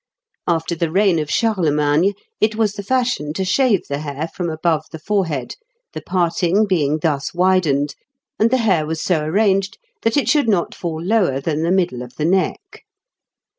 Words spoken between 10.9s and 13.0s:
lower than the middle of the neck.